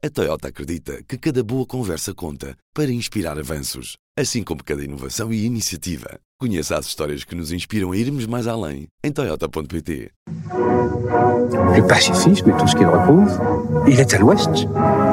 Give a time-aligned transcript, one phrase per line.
[0.00, 5.32] A Toyota acredita que cada boa conversa conta para inspirar avanços, assim como cada inovação
[5.32, 6.20] e iniciativa.
[6.38, 10.12] Conheça as histórias que nos inspiram a irmos mais além em Toyota.pt.
[11.74, 14.68] Le pacifisme et tout ce qu'il recouvre, il est à l'ouest.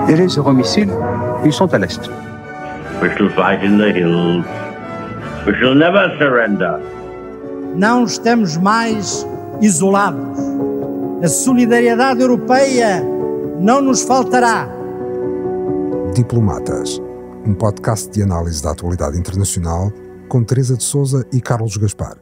[0.08, 0.94] Et les euromissiles,
[1.44, 2.08] ils sont à l'est.
[3.02, 4.46] We shall fight in the hills.
[5.48, 6.80] We shall never surrender.
[7.76, 9.26] Não estamos mais
[9.64, 10.38] isolados.
[11.24, 13.02] A solidariedade europeia
[13.60, 14.75] não nos faltará.
[16.16, 17.02] Diplomatas,
[17.46, 19.92] um podcast de análise da atualidade internacional
[20.30, 22.16] com Teresa de Souza e Carlos Gaspar.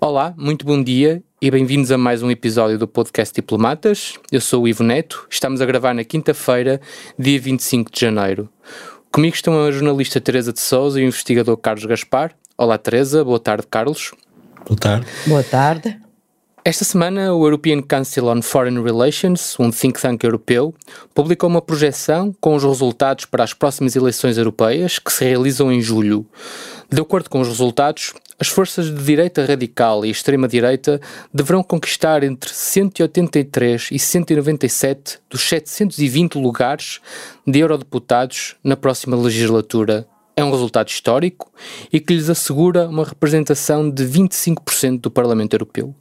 [0.00, 4.14] Olá, muito bom dia e bem-vindos a mais um episódio do podcast Diplomatas.
[4.32, 6.80] Eu sou o Ivo Neto, estamos a gravar na quinta-feira,
[7.18, 8.48] dia 25 de janeiro.
[9.12, 12.34] Comigo estão a jornalista Teresa de Souza e o investigador Carlos Gaspar.
[12.56, 14.14] Olá Teresa, boa tarde Carlos.
[14.66, 15.06] Boa tarde.
[15.26, 16.07] Boa tarde.
[16.68, 20.74] Esta semana, o European Council on Foreign Relations, um think tank europeu,
[21.14, 25.80] publicou uma projeção com os resultados para as próximas eleições europeias que se realizam em
[25.80, 26.26] julho.
[26.92, 31.00] De acordo com os resultados, as forças de direita radical e extrema-direita
[31.32, 37.00] deverão conquistar entre 183 e 197 dos 720 lugares
[37.46, 40.06] de eurodeputados na próxima legislatura.
[40.36, 41.50] É um resultado histórico
[41.90, 45.94] e que lhes assegura uma representação de 25% do Parlamento Europeu.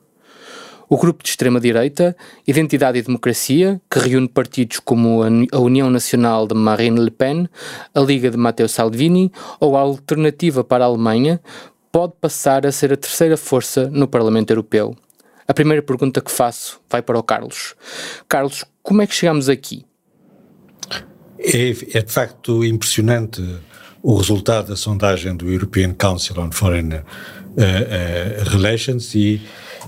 [0.89, 2.15] O grupo de extrema-direita,
[2.47, 5.21] Identidade e Democracia, que reúne partidos como
[5.51, 7.49] a União Nacional de Marine Le Pen,
[7.93, 11.41] a Liga de Matteo Salvini ou a Alternativa para a Alemanha,
[11.91, 14.95] pode passar a ser a terceira força no Parlamento Europeu.
[15.45, 17.75] A primeira pergunta que faço vai para o Carlos.
[18.29, 19.85] Carlos, como é que chegamos aqui?
[21.39, 23.41] É, é de facto impressionante
[24.01, 29.41] o resultado da sondagem do European Council on Foreign uh, uh, Relations e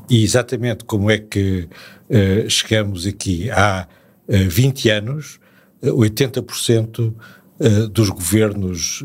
[0.09, 1.67] e exatamente como é que
[2.09, 3.87] uh, chegamos aqui há
[4.27, 5.39] uh, eh, 20 anos,
[5.83, 7.13] 80%
[7.59, 9.03] uh, dos governos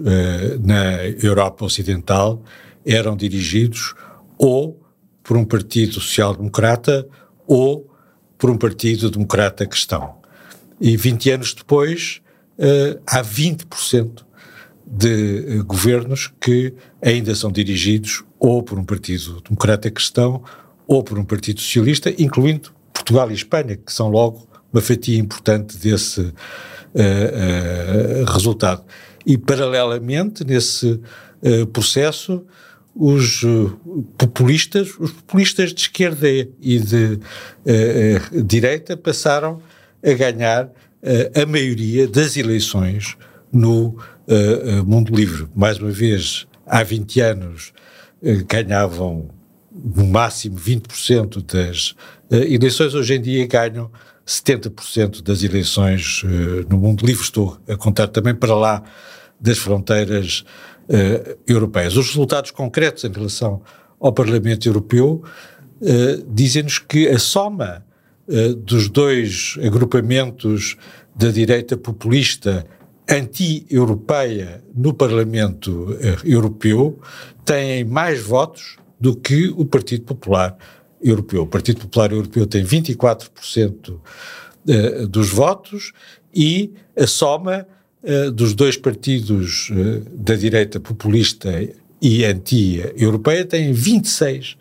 [0.60, 2.42] na Europa Ocidental
[2.84, 3.94] eram dirigidos
[4.38, 4.80] ou
[5.22, 7.06] por um partido social-democrata
[7.46, 7.90] ou
[8.36, 10.16] por um partido democrata cristão.
[10.80, 12.20] E 20 anos depois,
[13.06, 14.24] há 20%
[14.86, 20.42] de governos que ainda são dirigidos ou por um partido democrata cristão
[20.86, 25.76] ou por um Partido Socialista, incluindo Portugal e Espanha, que são logo uma fatia importante
[25.78, 26.32] desse uh,
[28.22, 28.84] uh, resultado.
[29.24, 31.00] E, paralelamente, nesse
[31.42, 32.44] uh, processo,
[32.94, 33.42] os
[34.16, 37.18] populistas, os populistas de esquerda e de
[38.44, 39.60] direita passaram
[40.00, 40.70] a ganhar
[41.34, 43.16] a maioria das eleições
[43.52, 43.98] no
[44.86, 45.48] mundo livre.
[45.56, 47.72] Mais uma vez, há 20 anos
[48.46, 49.28] ganhavam
[49.74, 51.90] no máximo 20% das
[52.30, 53.90] uh, eleições, hoje em dia ganham
[54.26, 57.22] 70% das eleições uh, no mundo livre.
[57.22, 58.82] Estou a contar também para lá
[59.40, 60.44] das fronteiras
[60.88, 61.96] uh, europeias.
[61.96, 63.60] Os resultados concretos em relação
[63.98, 65.22] ao Parlamento Europeu
[66.28, 67.84] dizem-nos que a soma
[68.58, 70.76] dos dois agrupamentos
[71.14, 72.64] da direita populista
[73.10, 76.98] anti-europeia no Parlamento Europeu
[77.44, 80.56] têm mais votos do que o Partido Popular
[81.02, 81.42] Europeu.
[81.42, 84.00] O Partido Popular Europeu tem 24%
[84.66, 85.92] eh, dos votos
[86.34, 87.66] e a soma
[88.02, 91.50] uh, dos dois partidos uh, da direita populista
[92.00, 94.56] e anti-europeia tem 26%.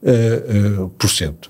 [0.00, 1.48] Uh, por cento.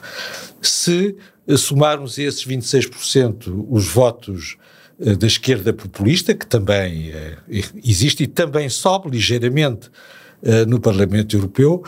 [0.62, 1.14] Se
[1.54, 4.56] somarmos esses 26% os votos
[4.98, 7.12] da esquerda populista, que também
[7.84, 9.90] existe e também sobe ligeiramente
[10.66, 11.84] no Parlamento Europeu,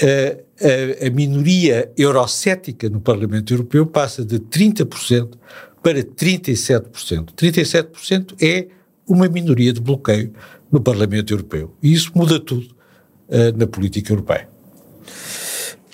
[0.00, 5.30] a, a, a minoria eurocética no Parlamento Europeu passa de 30%
[5.82, 7.34] para 37%.
[7.36, 8.68] 37% é
[9.06, 10.32] uma minoria de bloqueio
[10.72, 11.74] no Parlamento Europeu.
[11.82, 12.66] E isso muda tudo
[13.28, 14.48] uh, na política europeia.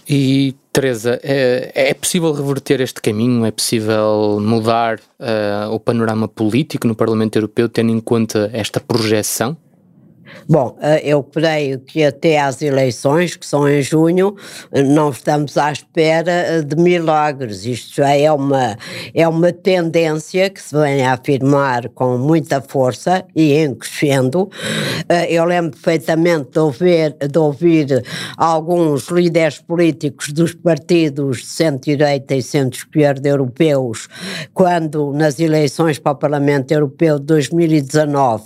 [0.09, 3.44] E, Teresa, é, é, possível reverter este caminho?
[3.44, 9.56] É possível mudar uh, o panorama político no Parlamento Europeu, tendo em conta esta projeção?
[10.49, 14.35] Bom, eh, eu creio que até às eleições, que são em junho,
[14.73, 17.65] não estamos à espera eh, de milagres.
[17.65, 18.77] Isto é uma,
[19.15, 24.50] é uma tendência que se vem a afirmar com muita força e em crescendo.
[25.09, 28.05] Eh, eu lembro perfeitamente de ouvir, de ouvir
[28.37, 34.09] alguns líderes políticos dos partidos de centro-direita e centro-esquerda europeus,
[34.53, 38.44] quando nas eleições para o Parlamento Europeu de 2019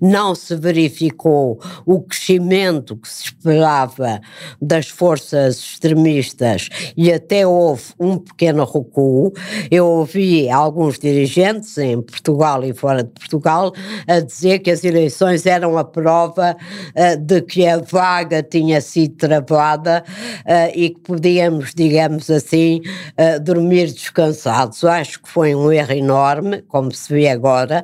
[0.00, 4.20] não se verificou justificou o crescimento que se esperava
[4.62, 9.32] das forças extremistas e até houve um pequeno recuo.
[9.70, 13.72] Eu ouvi alguns dirigentes em Portugal e fora de Portugal
[14.06, 19.16] a dizer que as eleições eram a prova uh, de que a vaga tinha sido
[19.16, 22.80] travada uh, e que podíamos, digamos assim,
[23.18, 24.84] uh, dormir descansados.
[24.84, 27.82] Acho que foi um erro enorme, como se vê agora.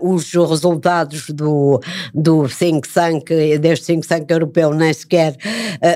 [0.00, 1.80] os resultados do,
[2.14, 3.24] do think tank,
[3.60, 5.36] deste think tank europeu nem sequer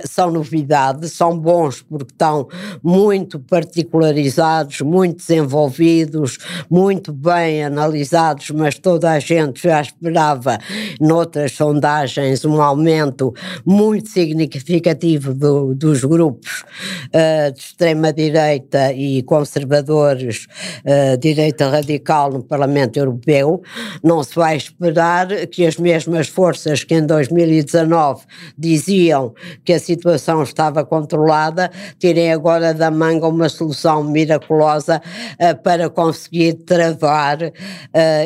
[0.04, 2.48] são novidade, são bons porque estão
[2.82, 6.38] muito particularizados, muito desenvolvidos,
[6.70, 10.58] muito bem analisados, mas toda a gente já esperava
[11.00, 16.64] noutras sondagens um aumento muito significativo do, dos grupos
[17.08, 20.46] uh, de extrema-direita e conservadores,
[20.84, 23.62] uh, direita radical no Parlamento Europeu.
[24.02, 26.45] Não se vai esperar que as mesmas forças
[26.86, 28.24] que em 2019
[28.56, 29.34] diziam
[29.64, 35.00] que a situação estava controlada, tirem agora da manga uma solução miraculosa
[35.40, 37.50] uh, para conseguir travar uh,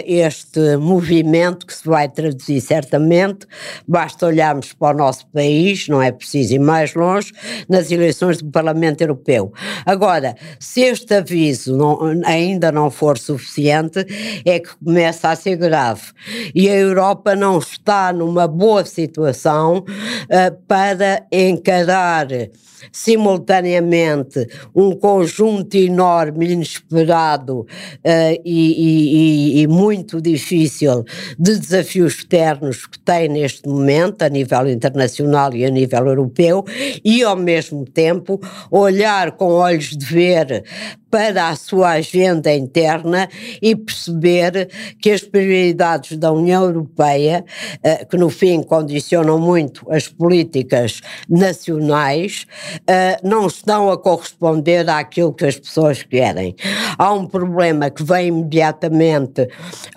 [0.04, 3.46] este movimento que se vai traduzir certamente.
[3.86, 7.32] Basta olharmos para o nosso país, não é preciso ir mais longe,
[7.68, 9.52] nas eleições do Parlamento Europeu.
[9.86, 14.04] Agora, se este aviso não, ainda não for suficiente,
[14.44, 16.02] é que começa a ser grave.
[16.54, 22.28] E a Europa não está numa boa situação uh, para encarar
[22.92, 27.66] simultaneamente um conjunto enorme, inesperado uh,
[28.44, 31.04] e, e, e, muito difícil
[31.38, 36.64] de desafios externos que tem neste momento, a nível internacional e a nível europeu,
[37.04, 38.40] e ao mesmo tempo
[38.70, 40.64] olhar com olhos de ver
[41.10, 43.28] para a sua agenda interna
[43.60, 44.68] e perceber
[45.00, 47.44] que as prioridades da União Europeia,
[47.82, 52.46] eh, que no fim condicionam muito as políticas nacionais,
[52.86, 56.54] eh, não estão a corresponder àquilo que as pessoas querem.
[56.96, 59.48] Há um problema que vem imediatamente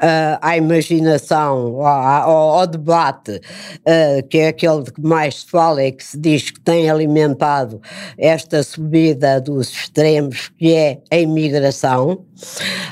[0.01, 3.39] eh, à imaginação, ao, ao debate,
[4.29, 7.81] que é aquele de que mais se fala e que se diz que tem alimentado
[8.17, 12.25] esta subida dos extremos, que é a imigração.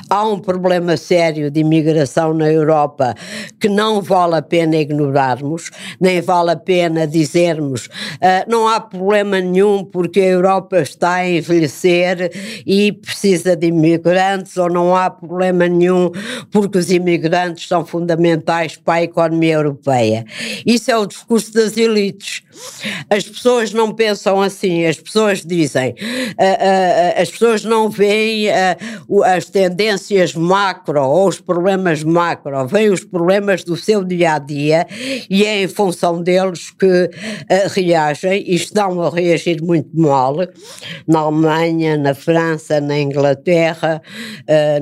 [0.08, 3.14] Há um problema sério de imigração na Europa
[3.60, 5.70] que não vale a pena ignorarmos,
[6.00, 11.28] nem vale a pena dizermos uh, não há problema nenhum porque a Europa está a
[11.28, 12.30] envelhecer
[12.66, 16.10] e precisa de imigrantes, ou não há problema nenhum
[16.50, 20.24] porque os imigrantes são fundamentais para a economia europeia.
[20.64, 22.42] Isso é o discurso das elites.
[23.08, 28.01] As pessoas não pensam assim, as pessoas dizem, uh, uh, as pessoas não veem
[29.24, 34.86] as tendências macro ou os problemas macro, veem os problemas do seu dia a dia
[35.28, 37.10] e é em função deles que
[37.74, 40.36] reagem e estão a reagir muito mal
[41.06, 44.02] na Alemanha, na França, na Inglaterra,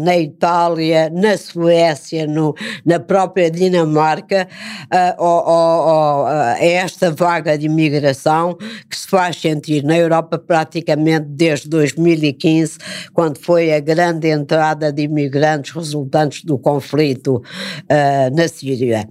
[0.01, 4.49] na Itália, na Suécia, no, na própria Dinamarca,
[4.91, 8.57] a esta vaga de imigração
[8.89, 12.79] que se faz sentir na Europa praticamente desde 2015,
[13.13, 19.09] quando foi a grande entrada de imigrantes resultantes do conflito uh, na Síria.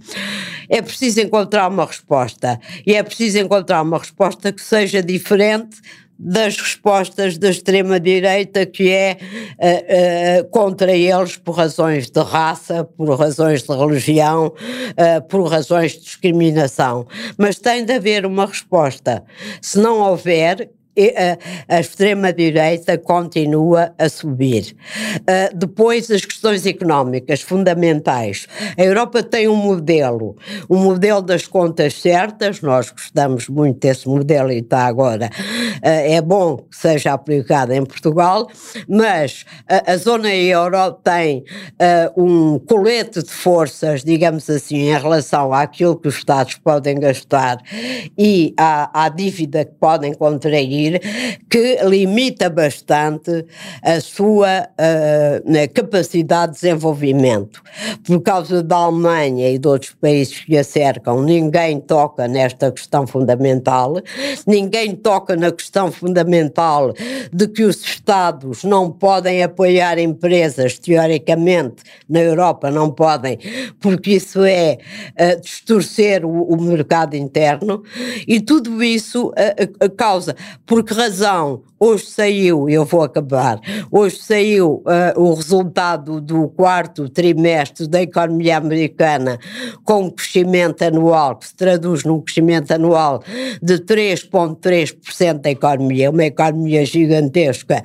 [0.69, 5.77] É preciso encontrar uma resposta e é preciso encontrar uma resposta que seja diferente
[6.19, 9.17] das respostas da extrema-direita, que é
[9.57, 15.93] uh, uh, contra eles por razões de raça, por razões de religião, uh, por razões
[15.93, 17.07] de discriminação.
[17.37, 19.23] Mas tem de haver uma resposta.
[19.61, 24.75] Se não houver, a, a extrema-direita continua a subir.
[25.19, 28.47] Uh, depois, as questões económicas fundamentais.
[28.77, 30.35] A Europa tem um modelo,
[30.69, 35.29] um modelo das contas certas, nós gostamos muito desse modelo e está agora.
[35.77, 38.47] Uh, é bom que seja aplicado em Portugal,
[38.87, 41.43] mas a, a zona euro tem
[41.79, 47.57] uh, um colete de forças, digamos assim, em relação àquilo que os Estados podem gastar
[48.17, 50.88] e à, à dívida que podem contrair
[51.49, 53.45] que limita bastante
[53.83, 57.61] a sua uh, capacidade de desenvolvimento.
[58.05, 63.05] Por causa da Alemanha e de outros países que a cercam, ninguém toca nesta questão
[63.05, 63.95] fundamental,
[64.45, 66.93] ninguém toca na questão fundamental
[67.31, 73.37] de que os Estados não podem apoiar empresas, teoricamente, na Europa não podem,
[73.79, 74.77] porque isso é
[75.11, 77.83] uh, distorcer o, o, mercado interno,
[78.27, 80.35] e tudo isso uh, causa,
[80.69, 83.57] por que razão Hoje saiu, eu vou acabar,
[83.89, 89.39] hoje saiu uh, o resultado do quarto trimestre da economia americana
[89.85, 93.23] com crescimento anual, que se traduz num crescimento anual
[93.61, 97.81] de 3,3% da economia, uma economia gigantesca,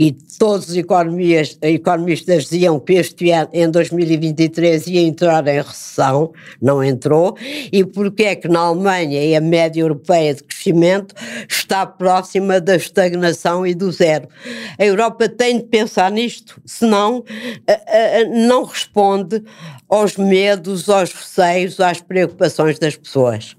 [0.00, 6.32] e todos os economias, economistas diziam que este ano, em 2023, ia entrar em recessão,
[6.62, 7.36] não entrou,
[7.70, 11.14] e porque é que na Alemanha e a média europeia de crescimento
[11.46, 13.33] está próxima da estagnação
[13.66, 14.28] e do zero.
[14.78, 17.24] A Europa tem de pensar nisto, senão
[18.46, 19.42] não responde
[19.88, 23.56] aos medos, aos receios, às preocupações das pessoas.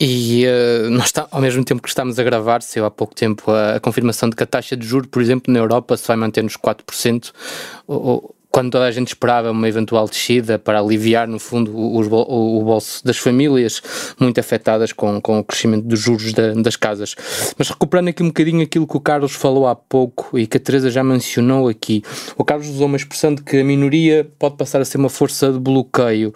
[0.00, 3.50] E uh, nós está, ao mesmo tempo que estamos a gravar, saiu há pouco tempo
[3.50, 6.16] a, a, confirmação de que a taxa de juros, por exemplo, na Europa se vai
[6.16, 7.32] manter nos 4%.
[7.86, 12.58] Ou, quando toda a gente esperava uma eventual descida para aliviar, no fundo, o, o,
[12.58, 13.80] o bolso das famílias
[14.18, 17.14] muito afetadas com, com o crescimento dos juros da, das casas.
[17.56, 20.60] Mas recuperando aqui um bocadinho aquilo que o Carlos falou há pouco e que a
[20.60, 22.02] Teresa já mencionou aqui,
[22.36, 25.52] o Carlos usou uma expressão de que a minoria pode passar a ser uma força
[25.52, 26.34] de bloqueio.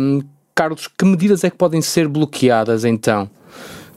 [0.00, 0.22] Um,
[0.54, 3.28] Carlos, que medidas é que podem ser bloqueadas então?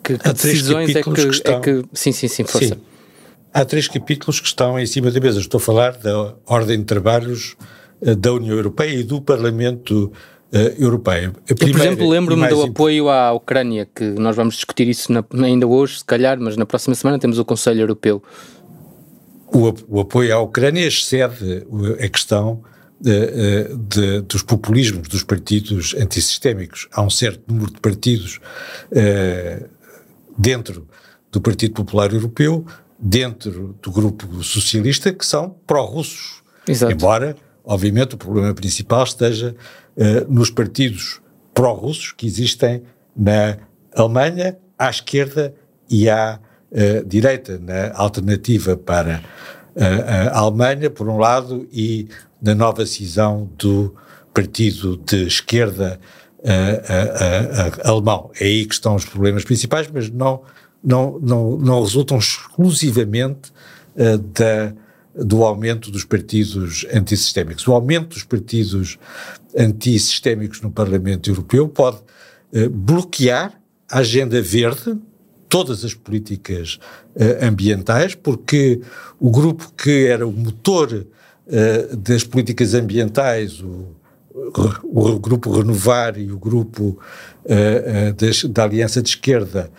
[0.01, 1.83] Que, que decisões é que, é que.
[1.93, 2.73] Sim, sim, sim, força.
[2.73, 2.94] Sim.
[3.55, 5.39] Há três capítulos que estão em cima da mesa.
[5.39, 7.55] Estou a falar da ordem de trabalhos
[8.01, 10.11] eh, da União Europeia e do Parlamento
[10.51, 11.31] uh, Europeu.
[11.47, 15.65] Eu, por exemplo, lembro-me do apoio à Ucrânia, que nós vamos discutir isso na, ainda
[15.65, 18.21] hoje, se calhar, mas na próxima semana temos o Conselho Europeu.
[19.47, 21.65] O, o apoio à Ucrânia excede
[22.03, 22.61] a questão
[22.99, 26.89] de, de, dos populismos dos partidos antissistémicos.
[26.91, 28.41] Há um certo número de partidos
[28.91, 29.65] uh,
[30.37, 30.85] dentro
[31.31, 32.65] do Partido Popular Europeu
[32.97, 36.43] dentro do grupo socialista que são pró-russos.
[36.89, 39.55] Embora, obviamente, o problema principal esteja
[39.95, 41.21] uh, nos partidos
[41.53, 42.83] pró-russos que existem
[43.15, 43.57] na
[43.93, 45.53] Alemanha, à esquerda
[45.89, 46.39] e à
[46.71, 49.21] uh, direita, na alternativa para
[49.75, 52.07] uh, a Alemanha, por um lado, e
[52.41, 53.95] na nova cisão do
[54.33, 55.99] partido de esquerda
[57.83, 58.29] alemão.
[58.39, 60.43] É aí que estão os problemas principais, mas não
[60.85, 63.51] não, não, não resultam exclusivamente
[63.95, 64.73] uh, da,
[65.15, 67.67] do aumento dos partidos antissistémicos.
[67.67, 68.99] O aumento dos partidos
[69.57, 74.97] antissistémicos no Parlamento Europeu pode uh, bloquear a agenda verde,
[75.49, 76.79] todas as políticas
[77.15, 78.81] uh, ambientais, porque
[79.19, 81.07] o grupo que era o motor
[81.99, 83.85] das políticas ambientais, o,
[84.83, 86.97] o grupo Renovar e o grupo
[88.17, 89.69] das, da Aliança de Esquerda,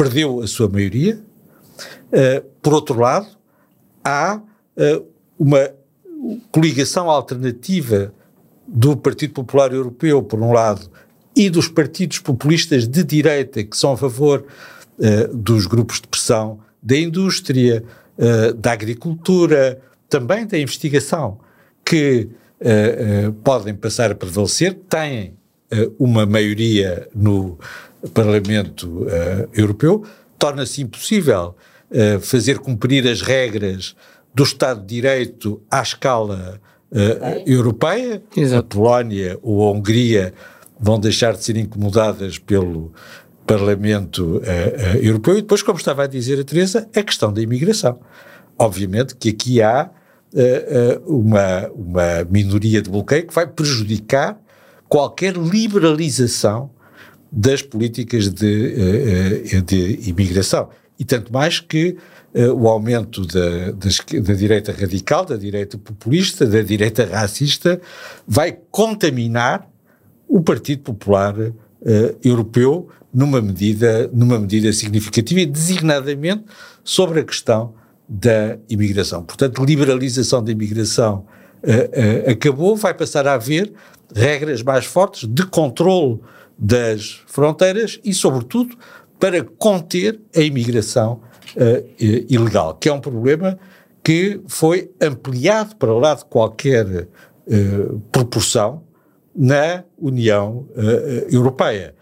[0.00, 1.20] perdeu a sua maioria.
[2.10, 3.26] Uh, por outro lado,
[4.02, 5.06] há uh,
[5.38, 5.70] uma
[6.50, 8.10] coligação alternativa
[8.66, 10.90] do Partido Popular Europeu, por um lado,
[11.36, 14.46] e dos partidos populistas de direita que são a favor
[14.98, 17.84] uh, dos grupos de pressão da indústria,
[18.56, 21.38] da agricultura, também da investigação,
[21.84, 22.28] que
[23.44, 25.34] podem passar a prevalecer, têm
[25.98, 27.58] uma maioria no
[28.08, 30.04] Parlamento uh, Europeu,
[30.38, 31.54] torna-se impossível
[31.90, 33.94] uh, fazer cumprir as regras
[34.34, 36.96] do Estado de Direito à escala uh,
[37.46, 38.22] europeia.
[38.36, 38.60] Exato.
[38.60, 40.32] A Polónia ou a Hungria
[40.78, 42.92] vão deixar de ser incomodadas pelo
[43.46, 44.40] Parlamento
[45.02, 45.36] Europeu.
[45.36, 47.98] E depois, como estava a dizer a Teresa, a questão da imigração.
[48.56, 49.90] Obviamente que aqui há
[51.04, 54.40] uma, uma minoria de bloqueio que vai prejudicar
[54.88, 56.70] qualquer liberalização
[57.30, 60.68] das políticas de, eh, eh, de imigração.
[60.98, 61.96] E tanto mais que
[62.34, 67.80] eh, o aumento da, da, da, direita radical, da direita populista, da direita racista,
[68.26, 69.68] vai contaminar
[70.28, 71.54] o Partido Popular uh,
[72.22, 76.44] Europeu numa medida, numa medida significativa e designadamente
[76.84, 77.74] sobre a questão
[78.08, 79.24] da imigração.
[79.24, 81.26] Portanto, liberalização da imigração
[81.64, 83.72] uh, uh, acabou, vai passar a haver
[84.14, 86.20] regras mais fortes de controle
[86.60, 88.76] das fronteiras e, sobretudo,
[89.18, 91.22] para conter a imigração
[91.56, 93.58] uh, ilegal, que é um problema
[94.04, 98.82] que foi ampliado para lá de qualquer uh, proporção
[99.34, 101.94] na União uh, Europeia.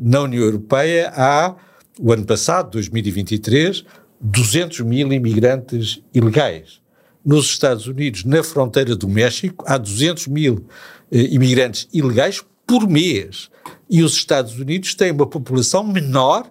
[0.00, 1.54] na União Europeia há,
[2.00, 3.84] o ano passado, 2023,
[4.20, 6.80] 200 mil imigrantes ilegais.
[7.24, 10.66] Nos Estados Unidos, na fronteira do México, há 200 mil
[11.12, 13.50] imigrantes ilegais por mês.
[13.88, 16.50] E os Estados Unidos têm uma população menor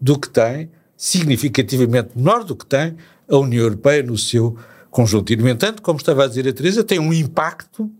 [0.00, 2.96] do que tem, significativamente menor do que tem
[3.28, 4.56] a União Europeia no seu
[4.90, 5.32] conjunto.
[5.32, 7.90] E, no entanto, como estava a dizer a Teresa, tem um impacto,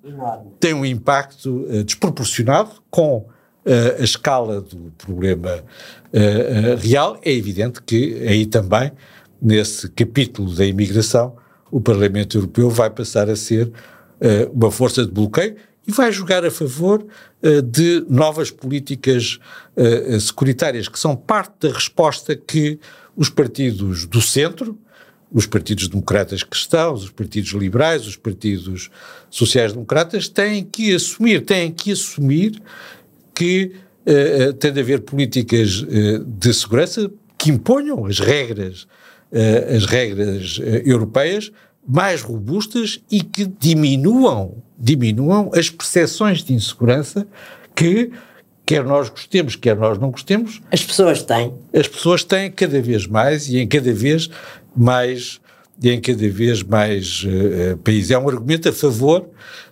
[0.58, 3.26] tem um impacto uh, desproporcionado com uh,
[4.00, 7.18] a escala do problema uh, real.
[7.22, 8.92] É evidente que aí também
[9.40, 11.36] nesse capítulo da imigração,
[11.70, 13.70] o Parlamento Europeu vai passar a ser
[14.52, 15.54] uma força de bloqueio
[15.88, 17.02] e vai jogar a favor
[17.42, 19.40] uh, de novas políticas
[19.74, 22.78] uh, securitárias, que são parte da resposta que
[23.16, 24.78] os partidos do centro,
[25.32, 28.90] os partidos democratas cristãos, os partidos liberais, os partidos
[29.30, 32.60] sociais-democratas têm que assumir, têm que assumir
[33.34, 33.72] que
[34.06, 38.82] uh, tem de haver políticas uh, de segurança que imponham as regras,
[39.32, 41.52] uh, as regras europeias
[41.88, 47.26] mais robustas e que diminuam, diminuam as percepções de insegurança
[47.74, 48.10] que
[48.66, 50.60] quer nós gostemos, quer nós não gostemos.
[50.70, 51.54] As pessoas têm.
[51.72, 54.28] As pessoas têm cada vez mais e em cada vez
[54.76, 55.40] mais
[55.80, 58.10] e em cada vez mais uh, países.
[58.10, 59.26] É um argumento a favor,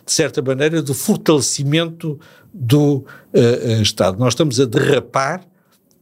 [0.04, 2.18] de certa maneira, do fortalecimento
[2.54, 3.04] do
[3.35, 4.18] uh, Estado.
[4.18, 5.44] Nós estamos a derrapar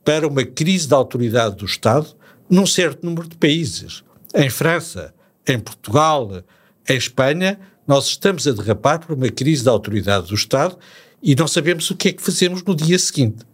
[0.04, 2.06] para uma crise da autoridade do Estado
[2.48, 4.04] num certo número de países.
[4.34, 5.14] Em França,
[5.46, 6.42] em Portugal,
[6.88, 10.78] em Espanha, nós estamos a derrapar para uma crise da autoridade do Estado
[11.22, 13.44] e não sabemos o que é que fazemos no dia seguinte.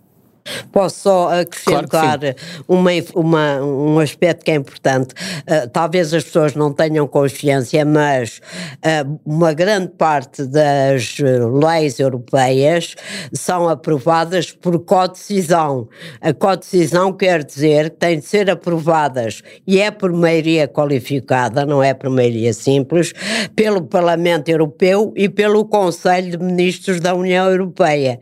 [0.73, 2.35] Posso só acrescentar claro
[2.69, 5.15] uma, uma, um aspecto que é importante.
[5.43, 8.41] Uh, talvez as pessoas não tenham consciência, mas
[8.79, 12.95] uh, uma grande parte das leis europeias
[13.33, 15.89] são aprovadas por codecisão.
[16.21, 21.83] A codecisão quer dizer que têm de ser aprovadas, e é por maioria qualificada, não
[21.83, 23.13] é por maioria simples,
[23.55, 28.19] pelo Parlamento Europeu e pelo Conselho de Ministros da União Europeia.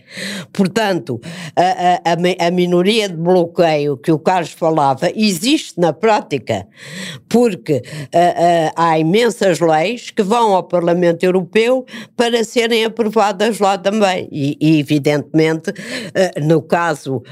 [0.53, 1.21] Portanto,
[1.57, 6.67] a, a a, a minoria de bloqueio que o Carlos falava existe na prática,
[7.29, 11.85] porque uh, uh, há imensas leis que vão ao Parlamento Europeu
[12.17, 14.29] para serem aprovadas lá também.
[14.31, 17.23] E, e evidentemente, uh, no caso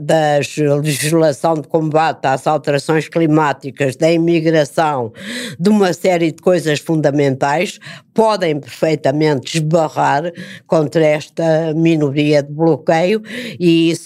[0.00, 0.38] da
[0.80, 5.12] legislação de combate às alterações climáticas, da imigração,
[5.58, 7.78] de uma série de coisas fundamentais,
[8.14, 10.32] podem perfeitamente esbarrar
[10.66, 13.22] contra esta minoria de bloqueio
[13.58, 13.99] e isso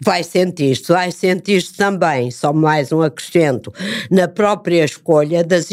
[0.00, 0.92] vai sentir-se.
[0.92, 3.72] Vai sentir-se também, só mais um acrescento,
[4.10, 5.68] na própria escolha das,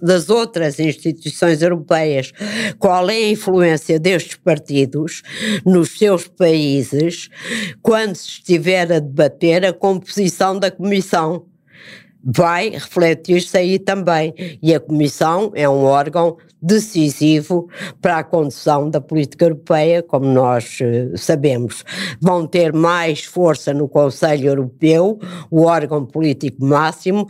[0.00, 2.32] das outras instituições europeias.
[2.78, 5.22] Qual é a influência destes partidos
[5.64, 7.28] nos seus países
[7.82, 11.49] quando se estiver a debater a composição da Comissão?
[12.24, 14.34] Vai refletir-se aí também.
[14.62, 17.68] E a Comissão é um órgão decisivo
[18.00, 21.84] para a condução da política europeia, como nós uh, sabemos.
[22.20, 25.18] Vão ter mais força no Conselho Europeu,
[25.50, 27.26] o órgão político máximo,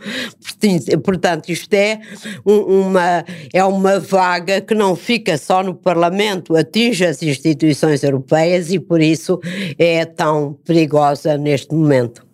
[1.03, 1.99] portanto, isto é
[2.45, 3.23] um, uma,
[3.53, 9.01] é uma vaga que não fica só no Parlamento, atinge as instituições europeias e por
[9.01, 9.39] isso
[9.77, 12.30] é tão perigosa neste momento.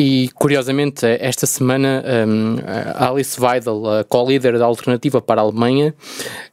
[0.00, 2.58] E, curiosamente, esta semana, um,
[2.94, 5.92] Alice Weidel, a co-líder da Alternativa para a Alemanha,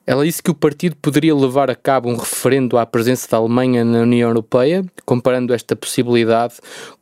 [0.04, 3.86] ela disse que o partido poderia levar a cabo um referendo à presença da Alemanha
[3.86, 6.56] na União Europeia, comparando esta possibilidade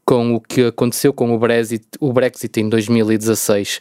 [0.06, 3.80] com o que aconteceu com o Brexit, o Brexit em 2016.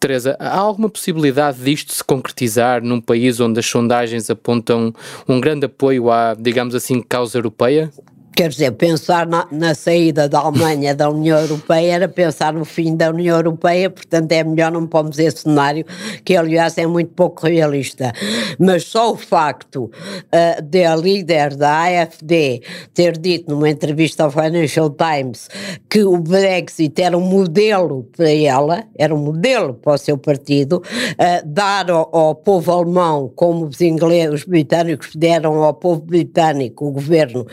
[0.00, 4.94] Teresa, há alguma possibilidade disto se concretizar num país onde as sondagens apontam
[5.28, 7.90] um grande apoio à, digamos assim, causa europeia?
[8.38, 12.94] Quer dizer, pensar na, na, saída da Alemanha da União Europeia era pensar no fim
[12.94, 15.84] da União Europeia, portanto é melhor não pomos esse cenário,
[16.24, 18.12] que aliás é muito pouco realista.
[18.56, 22.62] Mas só o facto uh, de a líder da AFD
[22.94, 25.48] ter dito numa entrevista ao Financial Times
[25.90, 30.74] que o Brexit era um modelo para ela, era um modelo para o seu partido,
[30.76, 36.86] uh, dar ao, ao, povo alemão, como os ingleses, os britânicos deram ao povo britânico,
[36.86, 37.44] o governo,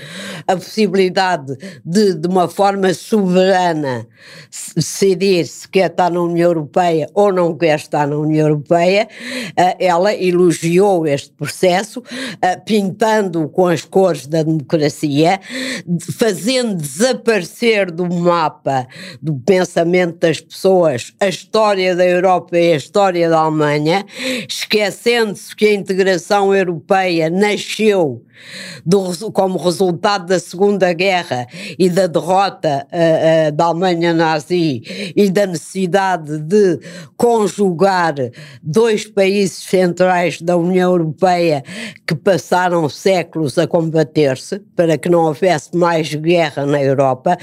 [0.46, 4.06] a possibilidade de, de uma forma soberana,
[4.76, 9.08] decidir se quer estar na União Europeia ou não quer estar na União Europeia,
[9.58, 15.40] uh, ela elogiou este processo, uh, pintando com as cores da democracia,
[16.18, 18.86] fazendo desaparecer do mapa
[19.22, 24.06] do pensamento das pessoas a história da Europa e a história da Alemanha,
[24.50, 28.25] esquecendo-se que a integração europeia nasceu
[28.86, 34.82] do, como resultado da Segunda Guerra e da derrota uh, uh, da Alemanha nazi
[35.16, 36.80] e da necessidade de
[37.18, 38.16] conjugar
[38.62, 41.64] dois países centrais da União Europeia
[42.08, 47.38] que passaram séculos a combater-se para que não houvesse mais guerra na Europa,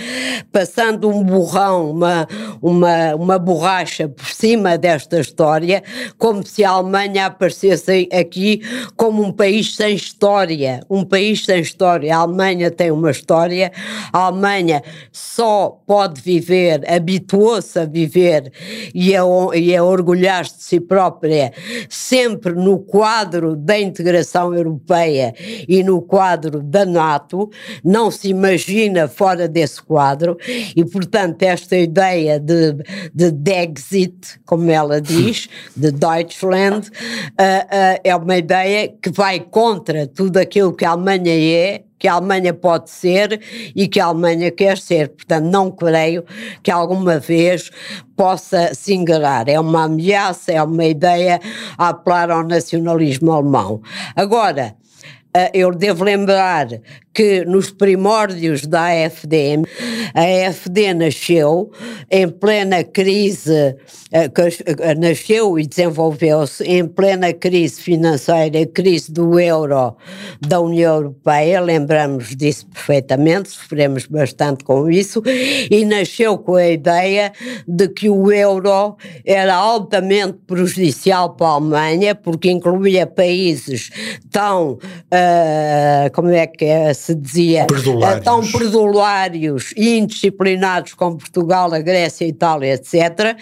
[0.50, 2.26] passando um borrão, uma,
[2.60, 5.82] uma, uma borracha por cima desta história,
[6.18, 8.62] como se a Alemanha aparecesse aqui
[8.96, 12.14] como um país sem história, um país sem história.
[12.14, 13.72] A Alemanha tem uma história,
[14.12, 18.52] a Alemanha só pode viver, habituou-se a viver
[18.94, 19.22] e a,
[19.54, 21.52] e a orgulhar-se de si própria
[21.88, 25.34] sempre no quadro da integração europeia
[25.68, 27.50] e no quadro da NATO,
[27.84, 30.36] não se imagina fora desse quadro.
[30.76, 32.74] E, portanto, esta ideia de,
[33.14, 40.06] de Dexit, como ela diz, de Deutschland, uh, uh, é uma ideia que vai contra
[40.06, 43.40] tudo aquilo que a Alemanha é que a Alemanha pode ser
[43.76, 45.10] e que a Alemanha quer ser.
[45.10, 46.24] Portanto, não creio
[46.60, 47.70] que alguma vez
[48.16, 49.48] possa se enganar.
[49.48, 51.40] É uma ameaça, é uma ideia
[51.78, 53.80] a apelar ao nacionalismo alemão.
[54.16, 54.74] Agora,
[55.54, 56.68] eu devo lembrar
[57.12, 59.62] que nos primórdios da AFD,
[60.14, 61.70] a AFD nasceu
[62.10, 63.76] em plena crise,
[64.10, 69.94] eh, eh, nasceu e desenvolveu-se em plena crise financeira, crise do euro
[70.40, 75.22] da União Europeia, lembramos disso perfeitamente, sofremos bastante com isso,
[75.70, 77.32] e nasceu com a ideia
[77.68, 83.90] de que o euro era altamente prejudicial para a Alemanha, porque incluía países
[84.30, 84.78] tão,
[85.22, 88.24] uh, como é que é, se dizia, perdulários.
[88.24, 93.36] tão perdulários e indisciplinados como Portugal, a Grécia, a Itália, etc.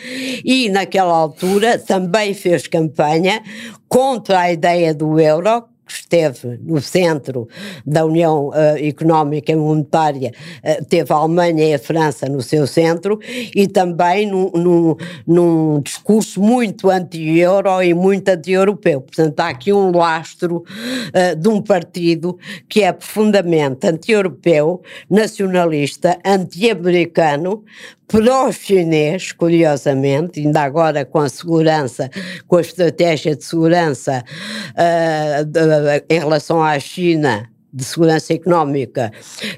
[0.44, 3.42] E naquela altura também fez campanha
[3.88, 7.48] contra a ideia do euro, que esteve no centro
[7.84, 12.66] da União uh, Económica e Monetária, uh, teve a Alemanha e a França no seu
[12.66, 13.18] centro,
[13.54, 19.00] e também num, num, num discurso muito anti-euro e muito anti-europeu.
[19.00, 27.64] Portanto, há aqui um lastro uh, de um partido que é profundamente anti-europeu, nacionalista, anti-americano,
[28.10, 32.10] pró-chinês, curiosamente, ainda agora com a segurança,
[32.48, 34.24] com a estratégia de segurança
[34.72, 35.60] uh, de,
[36.08, 39.12] em relação à China, de segurança económica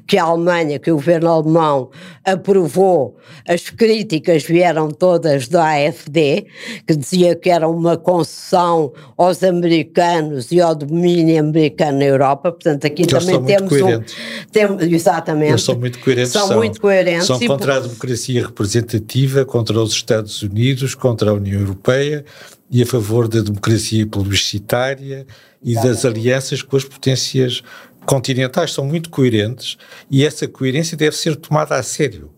[0.07, 1.91] que a Alemanha, que o governo alemão
[2.25, 3.17] aprovou,
[3.49, 6.47] as críticas vieram todas da AFD,
[6.87, 12.87] que dizia que era uma concessão aos americanos e ao domínio americano na Europa, portanto
[12.87, 14.95] aqui que também temos um...
[14.95, 15.51] Exatamente.
[15.51, 16.33] Eles são muito coerentes.
[16.33, 17.27] São, são muito coerentes.
[17.27, 22.25] São contra a democracia representativa, contra os Estados Unidos, contra a União Europeia
[22.73, 25.27] e a favor da democracia publicitária
[25.63, 27.63] e das alianças com as potências
[28.07, 29.77] continentais são muito coerentes
[30.11, 32.31] e essa coerência deve ser tomada a sério.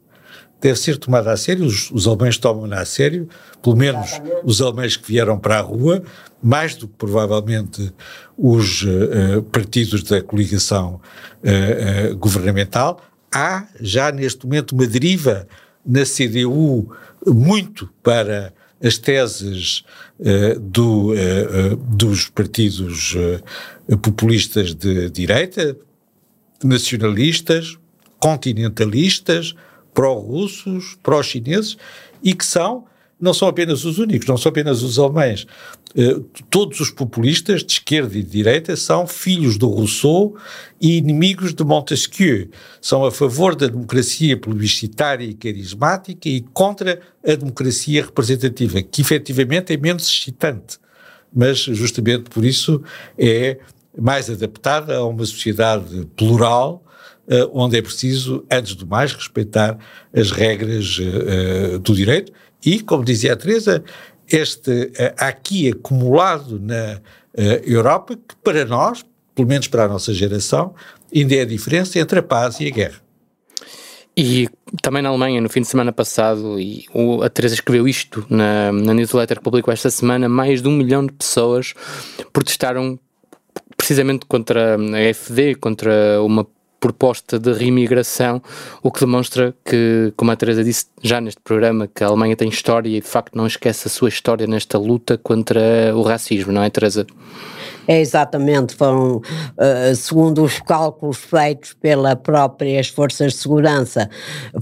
[0.61, 3.29] Deve ser tomada a sério, os, os alemães tomam-na a sério,
[3.63, 4.41] pelo menos Exatamente.
[4.45, 6.03] os alemães que vieram para a rua,
[6.43, 7.93] mais do que provavelmente
[8.37, 11.01] os uh, partidos da coligação
[11.45, 13.01] uh, uh, governamental.
[13.33, 15.47] Há já neste momento uma deriva
[15.87, 16.91] na CDU
[17.27, 19.85] muito para as teses
[20.21, 23.17] uh, do, uh, dos partidos
[24.03, 25.77] populistas de direita,
[26.63, 27.79] nacionalistas,
[28.19, 29.55] continentalistas,
[29.93, 31.77] pró-russos, pró-chineses,
[32.23, 32.87] e que são,
[33.21, 35.47] não são apenas os únicos, não são apenas os alemães.
[35.97, 40.37] Uh, todos os populistas de esquerda e de direita são filhos do Rousseau
[40.81, 42.49] e inimigos de Montesquieu.
[42.81, 49.73] São a favor da democracia plebiscitária e carismática e contra a democracia representativa, que efetivamente
[49.73, 50.79] é menos excitante.
[51.33, 52.83] Mas justamente por isso
[53.19, 53.59] é
[53.97, 56.81] mais adaptada a uma sociedade plural,
[57.27, 59.79] Uh, onde é preciso, antes do mais, respeitar
[60.13, 62.31] as regras uh, do direito
[62.65, 63.83] e, como dizia a Teresa,
[64.31, 67.01] este uh, aqui acumulado na
[67.67, 70.73] Europa, que para nós, pelo menos para a nossa geração,
[71.13, 73.05] ainda é a diferença entre a paz e a guerra.
[74.17, 74.49] E
[74.81, 76.87] também na Alemanha, no fim de semana passado, e
[77.23, 81.05] a Teresa escreveu isto na, na newsletter que publicou esta semana, mais de um milhão
[81.05, 81.75] de pessoas
[82.33, 82.99] protestaram
[83.77, 86.47] precisamente contra a AFD, contra uma
[86.85, 88.43] proposta de reimigração,
[88.83, 92.47] o que demonstra que, como a Teresa disse já neste programa, que a Alemanha tem
[92.47, 95.63] história e de facto não esquece a sua história nesta luta contra
[95.97, 97.07] o racismo, não é, Teresa?
[97.87, 104.09] É exatamente, foram, uh, segundo os cálculos feitos pela próprias forças de segurança,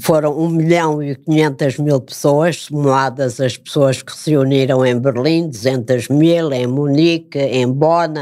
[0.00, 5.48] foram 1 milhão e 500 mil pessoas, somadas as pessoas que se reuniram em Berlim,
[5.48, 8.14] 200 mil, em Munique, em Bonn,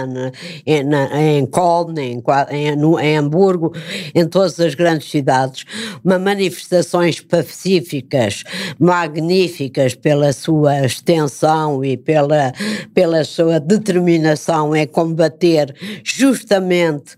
[0.66, 0.82] em,
[1.14, 3.72] em Köln, em, em, em Hamburgo,
[4.14, 5.64] em todas as grandes cidades,
[6.04, 8.44] uma manifestações pacíficas,
[8.78, 12.52] magníficas pela sua extensão e pela,
[12.94, 15.74] pela sua determinação em combater
[16.04, 17.14] justamente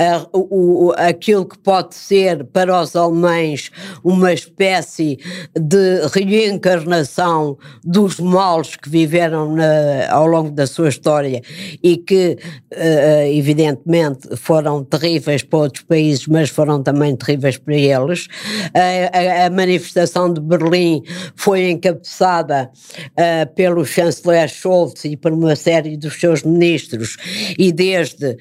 [0.00, 3.70] uh, o, aquilo que pode ser para os alemães
[4.02, 5.18] uma espécie
[5.58, 11.42] de reencarnação dos males que viveram na, ao longo da sua história
[11.82, 12.38] e que,
[12.72, 18.26] uh, evidentemente, foram terríveis para outros países, mas foram também terríveis para eles.
[18.26, 21.02] Uh, a, a, manifestação de Berlim
[21.34, 27.15] foi encabeçada uh, pelo chanceler Scholz e por uma série dos seus ministros
[27.58, 28.36] e desde,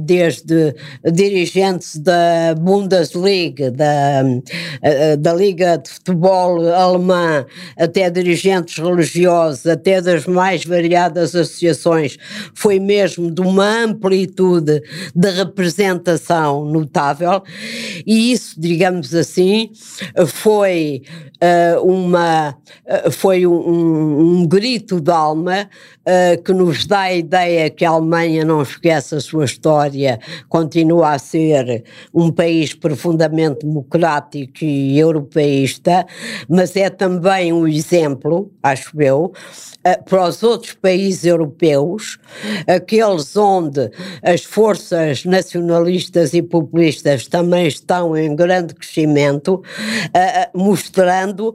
[0.00, 0.74] desde
[1.12, 4.22] dirigentes da Bundesliga, da,
[5.18, 7.44] da Liga de Futebol Alemã,
[7.76, 12.16] até dirigentes religiosos, até das mais variadas associações,
[12.54, 14.82] foi mesmo de uma amplitude
[15.14, 17.42] de representação notável,
[18.06, 19.70] e isso, digamos assim,
[20.26, 21.02] foi
[21.42, 25.68] uh, uma uh, foi um, um, grito de alma
[26.06, 31.12] uh, que nos dá a ideia que a Alemanha não esquece a sua história, continua
[31.12, 36.06] a ser um país profundamente democrático e europeísta,
[36.48, 39.32] mas é também um exemplo, acho eu,
[40.08, 42.18] para os outros países europeus,
[42.66, 43.90] aqueles onde
[44.22, 49.62] as forças nacionalistas e populistas também estão em grande crescimento,
[50.54, 51.54] mostrando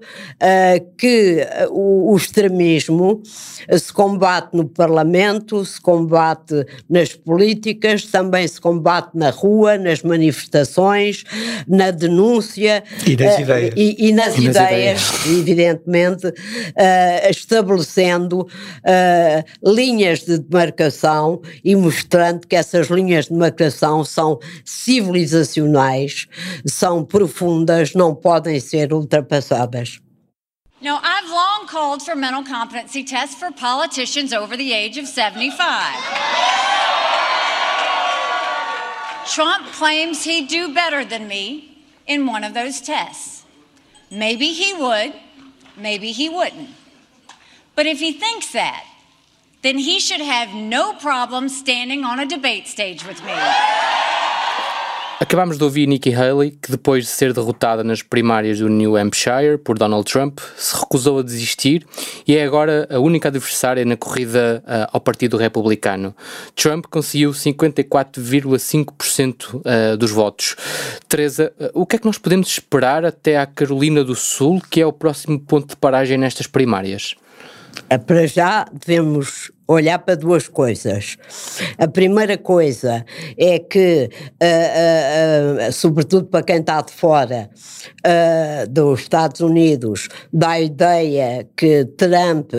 [0.97, 9.30] que o extremismo se combate no Parlamento, se combate nas políticas, também se combate na
[9.30, 11.24] rua, nas manifestações,
[11.67, 15.39] na denúncia e nas ideias, e, e nas e ideias, nas ideias.
[15.39, 16.34] evidentemente,
[17.30, 26.28] estabelecendo uh, linhas de demarcação e mostrando que essas linhas de demarcação são civilizacionais,
[26.65, 30.00] são profundas, não podem ser ultrapassadas.
[30.86, 35.58] Now, I've long called for mental competency tests for politicians over the age of 75.
[39.26, 43.45] Trump claims he'd do better than me in one of those tests.
[44.12, 45.15] Maybe he would,
[45.76, 46.69] maybe he wouldn't.
[47.74, 48.86] But if he thinks that,
[49.63, 53.34] then he should have no problem standing on a debate stage with me.
[55.17, 59.58] Acabámos de ouvir Nikki Haley, que depois de ser derrotada nas primárias do New Hampshire
[59.58, 61.88] por Donald Trump, se recusou a desistir
[62.28, 66.13] e é agora a única adversária na corrida uh, ao Partido Republicano.
[66.54, 70.58] Trump conseguiu 54,5% uh, eh, dos votos.
[71.08, 74.82] Teresa, uh, o que é que nós podemos esperar até à Carolina do Sul, que
[74.82, 77.15] é o próximo ponto de paragem nestas primárias?
[78.06, 81.17] Para já devemos olhar para duas coisas.
[81.78, 83.06] A primeira coisa
[83.38, 87.49] é que, uh, uh, uh, sobretudo para quem está de fora
[88.69, 92.51] dos Estados Unidos, dá a ideia que Trump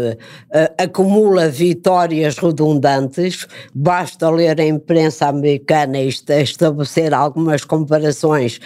[0.78, 3.46] acumula vitórias redundantes.
[3.74, 8.60] Basta ler a imprensa americana e estabelecer algumas comparações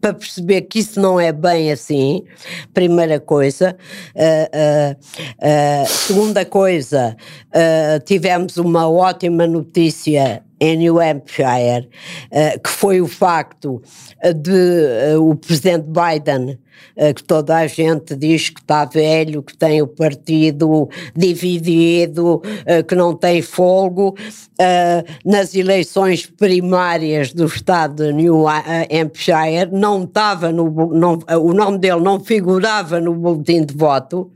[0.00, 2.22] para perceber que isso não é bem assim.
[2.72, 3.76] Primeira coisa.
[5.86, 7.16] segunda coisa
[8.04, 11.88] tivemos uma ótima notícia em New Hampshire,
[12.32, 13.82] uh, que foi o facto
[14.42, 16.58] de uh, o presidente Biden eh,
[17.14, 22.94] que toda a gente diz que está velho, que tem o partido dividido, eh, que
[22.94, 24.16] não tem fogo.
[24.58, 31.78] Eh, nas eleições primárias do estado de New Hampshire, não estava no, não, o nome
[31.78, 34.30] dele não figurava no boletim de voto,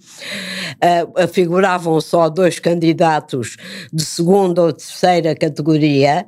[1.33, 3.57] figuravam só dois candidatos
[3.92, 6.26] de segunda ou terceira categoria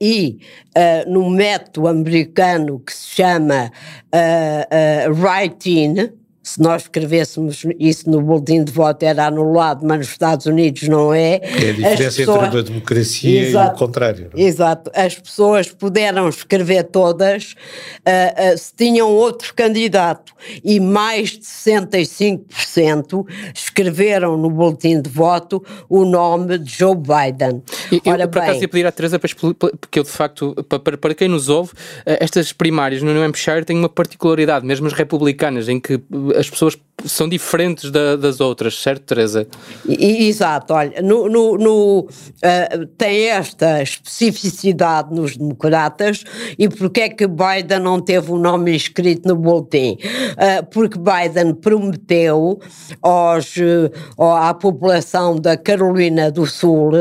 [0.00, 0.38] e
[0.76, 3.70] uh, no método americano que se chama
[4.12, 6.12] uh, uh, write-in,
[6.46, 11.12] se nós escrevêssemos isso no boletim de voto era anulado, mas nos Estados Unidos não
[11.12, 11.40] é.
[11.42, 14.30] É a diferença pessoas, entre a democracia exato, e o contrário.
[14.32, 14.40] Não?
[14.40, 14.44] É?
[14.46, 14.88] Exato.
[14.94, 20.32] As pessoas puderam escrever todas uh, uh, se tinham outro candidato
[20.62, 27.60] e mais de 65% escreveram no boletim de voto o nome de Joe Biden.
[27.90, 31.12] E, Ora eu, por acaso, ia pedir à Teresa, porque eu, de facto, para, para
[31.12, 35.68] quem nos ouve, uh, estas primárias no New Hampshire têm uma particularidade, mesmo as republicanas,
[35.68, 36.00] em que
[36.36, 39.46] as pessoas são diferentes da, das outras, certo, Teresa?
[39.86, 46.24] Exato, olha, no, no, no uh, tem esta especificidade nos democratas
[46.58, 49.98] e porque é que Biden não teve o nome inscrito no boletim?
[50.32, 52.58] Uh, porque Biden prometeu
[53.02, 56.92] aos, uh, à população da Carolina do Sul,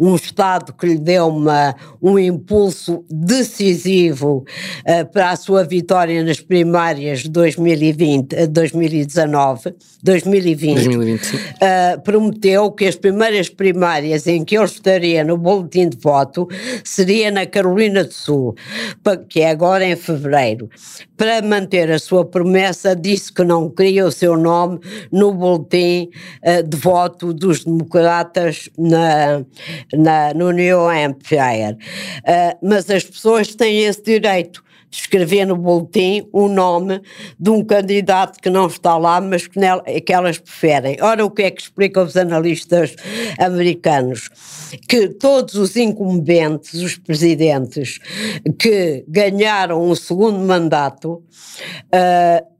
[0.00, 4.44] um estado que lhe deu uma, um impulso decisivo
[5.12, 12.86] para a sua vitória nas primárias de 2020, 2020 2019, 2020, 2020 uh, prometeu que
[12.86, 16.48] as primeiras primárias em que ele estaria no boletim de voto
[16.84, 18.54] seria na Carolina do Sul,
[19.28, 20.68] que é agora em fevereiro.
[21.16, 26.10] Para manter a sua promessa, disse que não queria o seu nome no boletim
[26.42, 29.44] uh, de voto dos democratas na,
[29.92, 31.76] na, no New Hampshire.
[32.18, 37.00] Uh, mas as pessoas têm esse direito escrever no boletim o nome
[37.38, 40.98] de um candidato que não está lá, mas que, nela, que elas preferem.
[41.00, 42.94] Ora, o que é que explicam os analistas
[43.38, 44.28] americanos?
[44.88, 47.98] Que todos os incumbentes, os presidentes
[48.58, 51.22] que ganharam um segundo mandato,
[51.94, 52.51] uh,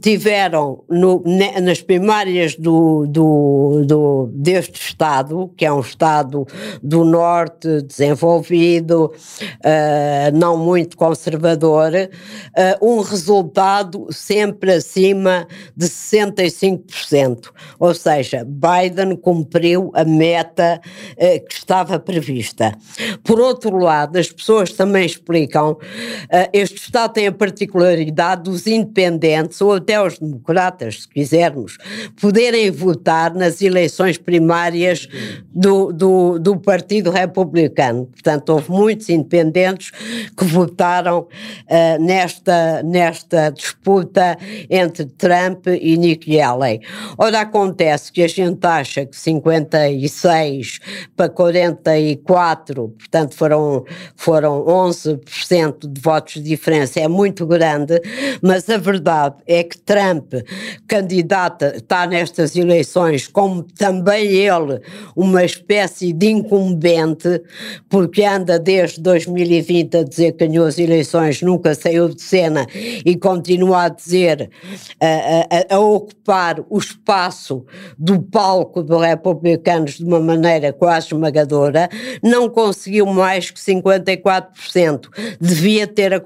[0.00, 1.22] tiveram no,
[1.60, 6.46] nas primárias do, do, do, deste Estado, que é um Estado
[6.82, 17.50] do Norte desenvolvido, uh, não muito conservador, uh, um resultado sempre acima de 65%.
[17.78, 20.80] Ou seja, Biden cumpriu a meta
[21.12, 22.76] uh, que estava prevista.
[23.24, 25.76] Por outro lado, as pessoas também explicam,
[26.52, 29.19] este Estado tem a particularidade dos independentes
[29.60, 31.76] ou até os democratas, se quisermos,
[32.20, 35.08] poderem votar nas eleições primárias
[35.52, 38.06] do, do, do Partido Republicano.
[38.06, 39.90] Portanto, houve muitos independentes
[40.36, 46.80] que votaram uh, nesta, nesta disputa entre Trump e Nikki Haley.
[47.18, 50.78] Ora, acontece que a gente acha que 56
[51.16, 53.84] para 44, portanto foram,
[54.16, 58.00] foram 11% de votos de diferença, é muito grande,
[58.42, 59.09] mas a verdade
[59.46, 60.34] é que Trump,
[60.86, 64.80] candidata, está nestas eleições como também ele
[65.16, 67.42] uma espécie de incumbente,
[67.88, 72.66] porque anda desde 2020 a dizer que ganhou as eleições, nunca saiu de cena
[73.04, 74.50] e continua a dizer,
[75.00, 77.64] a, a, a ocupar o espaço
[77.98, 81.88] do palco dos republicanos de uma maneira quase esmagadora,
[82.22, 85.08] não conseguiu mais que 54%.
[85.40, 86.18] Devia ter a,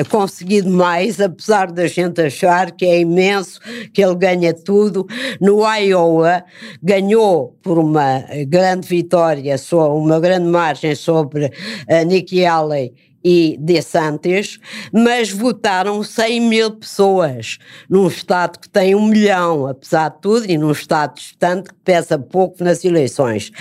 [0.00, 0.04] a,
[0.40, 3.60] conseguido mais apesar da gente achar que é imenso,
[3.92, 5.06] que ele ganha tudo.
[5.40, 6.42] No Iowa,
[6.82, 11.52] ganhou por uma grande vitória, uma grande margem sobre
[11.88, 14.58] a Nikki Haley e DeSantis,
[14.90, 20.56] mas votaram 100 mil pessoas num Estado que tem um milhão, apesar de tudo, e
[20.56, 23.52] num Estado distante que pesa pouco nas eleições.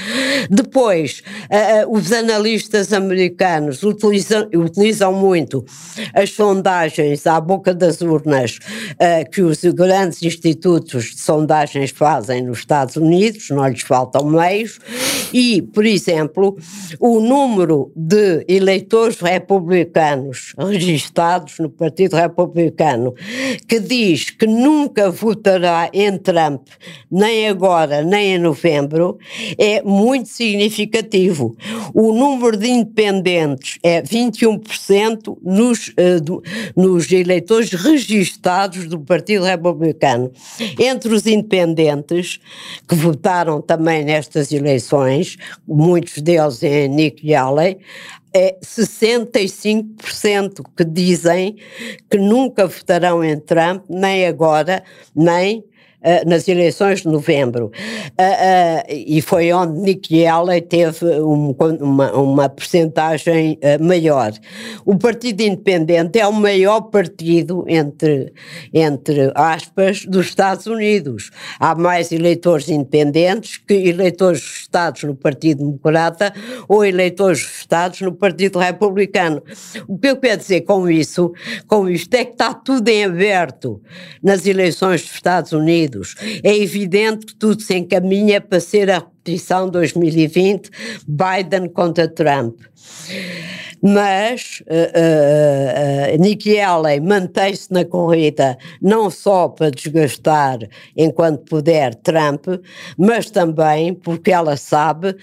[0.50, 5.66] Depois, uh, os analistas americanos utilizam, utilizam muito
[6.14, 8.60] as sondagens à boca das urnas
[8.94, 14.80] uh, que os grandes institutos de sondagens fazem nos Estados Unidos, não lhes faltam meios,
[15.34, 16.58] e, por exemplo,
[17.00, 23.14] o número de eleitores republicanos registados no Partido Republicano,
[23.68, 26.68] que diz que nunca votará em Trump,
[27.12, 29.18] nem agora, nem em novembro,
[29.58, 31.56] é muito significativo.
[31.94, 36.44] O número de independentes é 21% nos, uh, do,
[36.76, 40.32] nos eleitores registados do Partido Republicano.
[40.80, 42.40] Entre os independentes,
[42.88, 47.78] que votaram também nestas eleições, muitos deles em Nick Haley,
[48.34, 51.56] é 65% que dizem
[52.10, 54.84] que nunca votarão em Trump, nem agora,
[55.16, 55.64] nem
[56.02, 57.68] uh, nas eleições de novembro.
[57.68, 64.32] Uh, e foi onde Nikki Haley teve um, uma, uma percentagem maior.
[64.86, 68.34] O Partido Independente é o maior partido, entre,
[68.74, 71.32] entre aspas, dos Estados Unidos.
[71.60, 76.34] Há mais eleitores independentes que eleitores estados no Partido Democrata
[76.68, 79.42] ou eleitores estados no Partido Republicano.
[79.88, 81.34] O que eu quero dizer com isso,
[81.68, 83.82] com isto, é que está tudo em aberto
[84.22, 86.16] nas eleições dos Estados Unidos Unidos.
[86.44, 90.70] É evidente que tudo se encaminha para ser a repetição 2020
[91.08, 92.60] Biden contra Trump.
[93.82, 100.60] Mas uh, uh, uh, Nikki Haley mantém-se na corrida não só para desgastar
[100.96, 102.46] enquanto puder Trump,
[102.98, 105.16] mas também porque ela sabe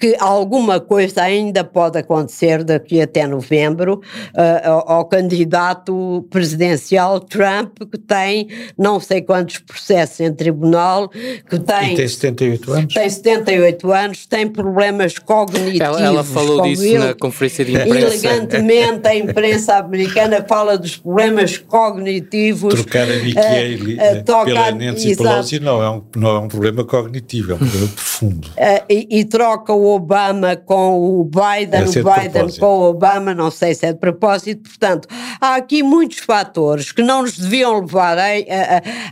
[0.00, 4.00] que alguma coisa ainda pode acontecer daqui até novembro
[4.34, 11.58] uh, ao, ao, candidato presidencial Trump, que tem não sei quantos processos em tribunal, que
[11.58, 11.92] tem.
[11.92, 12.94] E tem 78 anos?
[12.94, 15.80] Tem 78 anos, tem problemas cognitivos.
[15.80, 20.96] Ela, ela falou disso ele, na conferência de imprensa elegantemente a imprensa americana fala dos
[20.96, 22.74] problemas cognitivos.
[22.74, 26.84] Trocar a Nikki Haley uh, pela Nancy Pelosi não é, um, não é um problema
[26.84, 28.48] cognitivo, é um problema profundo.
[28.48, 33.50] Uh, e, e, troca o Obama com o Biden, o Biden com o Obama, não
[33.50, 34.68] sei se é de propósito.
[34.68, 35.08] Portanto,
[35.40, 38.30] há aqui muitos fatores que não nos deviam levar a,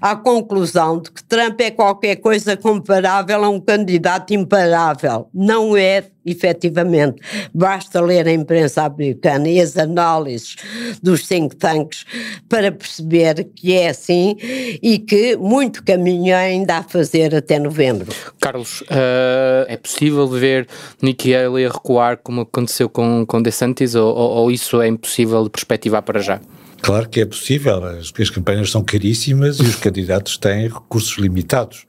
[0.00, 5.28] a, à conclusão de que Trump é qualquer coisa comparável a um candidato imparável.
[5.32, 7.20] Não é efetivamente.
[7.54, 10.56] Basta ler a imprensa americana e as análises
[11.02, 12.04] dos think tanks
[12.48, 14.36] para perceber que é assim
[14.82, 18.12] e que muito caminho ainda a fazer até novembro.
[18.40, 20.66] Carlos, uh, é possível ver
[21.02, 25.44] Nikki Haley a recuar como aconteceu com, com DeSantis ou, ou, ou isso é impossível
[25.44, 26.40] de perspectivar para já?
[26.80, 31.86] Claro que é possível, as, as campanhas são caríssimas e os candidatos têm recursos limitados.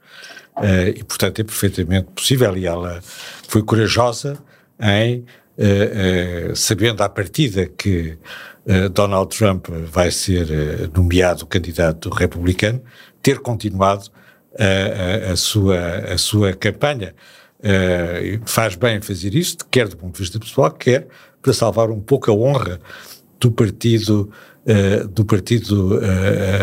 [0.60, 2.56] Uh, e, portanto, é perfeitamente possível.
[2.56, 3.00] E ela
[3.48, 4.38] foi corajosa
[4.78, 5.24] em,
[5.58, 8.18] uh, uh, sabendo à partida que
[8.92, 10.46] Donald Trump vai ser
[10.94, 12.80] nomeado candidato republicano,
[13.20, 14.10] ter continuado
[14.56, 15.78] a, a, sua,
[16.12, 17.14] a sua campanha.
[18.44, 21.08] faz bem fazer isto, quer do ponto de vista pessoal, quer
[21.42, 22.78] para salvar um pouco a honra
[23.40, 24.30] do partido,
[25.10, 25.98] do partido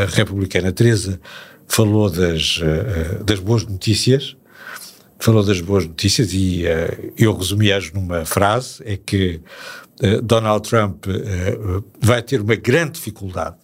[0.08, 0.72] republicano.
[0.72, 1.20] Teresa
[1.68, 4.36] falou das, uh, das boas notícias,
[5.20, 9.42] falou das boas notícias e uh, eu resumi-as numa frase, é que
[10.22, 11.06] Donald Trump
[12.00, 13.56] vai ter uma grande dificuldade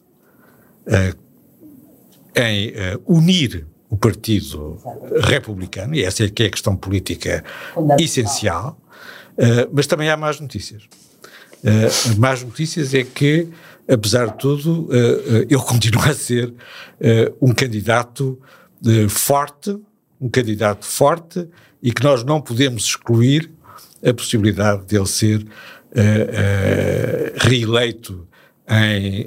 [2.36, 2.74] em
[3.06, 4.82] unir o partido
[5.22, 7.44] republicano, e essa é que é a questão política
[8.00, 8.82] essencial,
[9.72, 10.90] mas também há más notícias.
[11.64, 13.48] Uh, más notícias é que
[13.88, 16.56] apesar de tudo, uh, ele continua a ser uh,
[17.42, 18.40] um candidato
[19.10, 19.78] forte,
[20.20, 21.48] um candidato forte
[21.82, 23.50] e que nós não podemos excluir
[24.06, 25.46] a possibilidade dele ser
[27.36, 28.28] reeleito
[28.68, 29.26] em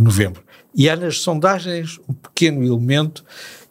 [0.00, 0.42] novembro.
[0.74, 3.24] E há nas sondagens um pequeno elemento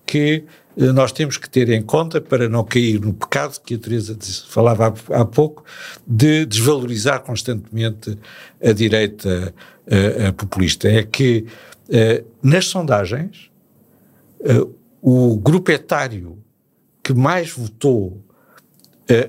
[0.05, 0.45] que
[0.78, 4.15] nós temos que ter em conta para não cair no pecado que a Teresa
[4.47, 5.65] falava há, há pouco,
[6.05, 8.15] de desvalorizar constantemente
[8.63, 9.53] a direita
[9.88, 10.88] uh, populista.
[10.88, 11.45] É que
[12.43, 13.49] nas sondagens
[15.01, 16.38] o grupo etário
[17.01, 18.21] que mais votou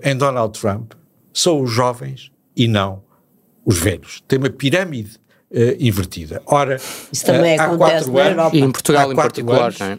[0.03, 0.92] em Donald Trump
[1.32, 3.01] são os jovens e não
[3.64, 4.20] os velhos.
[4.26, 5.20] Tem uma pirâmide
[5.78, 6.42] invertida.
[6.44, 6.80] Ora,
[7.12, 9.99] Isso também há acontece quatro anos, e em Portugal em particular, anos, é?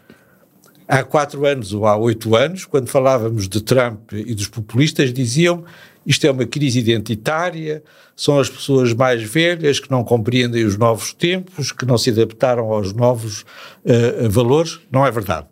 [0.89, 5.63] Há quatro anos ou há oito anos, quando falávamos de Trump e dos populistas, diziam
[6.05, 7.83] isto é uma crise identitária,
[8.15, 12.71] são as pessoas mais velhas que não compreendem os novos tempos, que não se adaptaram
[12.73, 13.41] aos novos
[13.85, 14.79] uh, valores.
[14.91, 15.45] Não é verdade.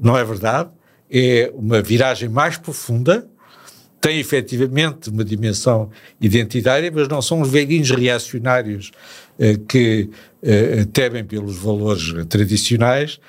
[0.00, 0.70] Não é verdade.
[1.10, 3.28] É uma viragem mais profunda,
[4.00, 8.92] tem efetivamente uma dimensão identitária, mas não são os velhinhos reacionários
[9.38, 10.08] uh, que
[10.42, 13.20] uh, temem pelos valores tradicionais,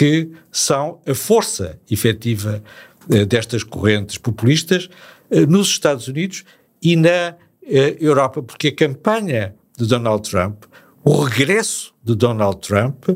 [0.00, 2.62] que são a força efetiva
[3.10, 4.88] uh, destas correntes populistas
[5.30, 6.42] uh, nos Estados Unidos
[6.82, 7.66] e na uh,
[8.00, 10.64] Europa, porque a campanha de Donald Trump,
[11.04, 13.10] o regresso de Donald Trump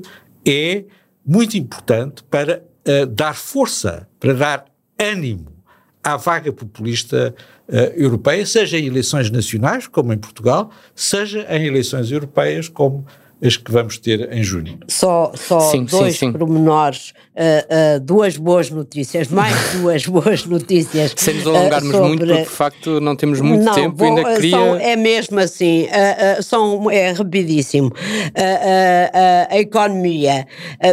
[0.46, 0.84] é
[1.24, 2.62] muito importante para
[3.08, 4.64] dar força, para dar
[4.98, 5.54] ânimo
[6.02, 7.34] à vaga populista
[7.96, 13.06] europeia, seja em eleições nacionais, como em Portugal, seja em eleições europeias, como
[13.42, 14.78] as que vamos ter em junho.
[14.88, 16.32] Só, só sim, dois sim, sim.
[16.32, 21.14] pormenores, uh, uh, duas boas notícias, mais duas boas notícias.
[21.16, 22.08] Sem nos alongarmos uh, sobre...
[22.08, 24.50] muito, porque de facto não temos muito não, tempo, vou, ainda queria...
[24.56, 25.86] São, é mesmo assim,
[26.42, 27.92] são, é rapidíssimo.
[29.50, 30.46] a economia,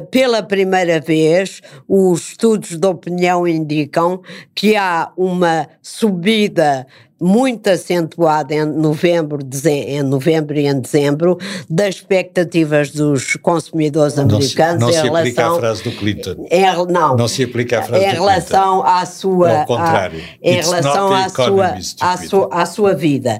[0.09, 4.21] pela primeira vez, os estudos de opinião indicam
[4.53, 6.85] que há uma subida
[7.21, 11.37] muito acentuada em novembro, em novembro e em dezembro
[11.69, 16.47] das expectativas dos consumidores americanos não se, não se aplica à frase do Clinton.
[16.89, 20.19] Não, não se aplica à frase em relação à sua ao contrário.
[20.19, 23.39] A, em relação à sua, à sua à sua vida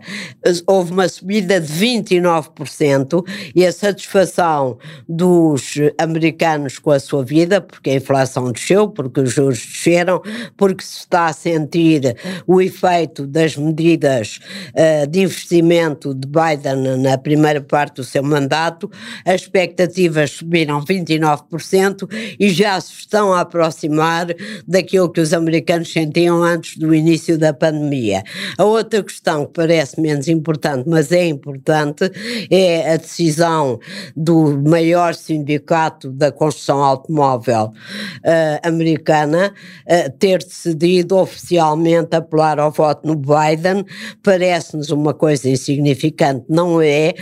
[0.68, 3.26] houve uma subida de 29%
[3.56, 4.78] e a satisfação
[5.10, 10.22] dos americanos com a sua vida porque a inflação desceu, porque os juros desceram,
[10.56, 12.16] porque se está a sentir
[12.46, 14.40] o efeito das medidas medidas
[14.76, 18.92] uh, de investimento de Biden na primeira parte do seu mandato,
[19.26, 22.08] as expectativas subiram 29%
[22.40, 24.28] e já se estão a aproximar
[24.68, 28.24] daquilo que os americanos sentiam antes do início da pandemia.
[28.58, 32.12] A outra questão que parece menos importante, mas é importante,
[32.50, 33.80] é a decisão
[34.16, 43.08] do maior sindicato da construção automóvel uh, americana uh, ter decidido oficialmente apelar ao voto
[43.08, 43.86] no Biden Biden
[44.24, 47.14] parece-nos uma coisa insignificante, não é,